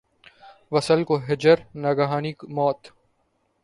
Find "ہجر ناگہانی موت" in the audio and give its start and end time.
1.27-2.79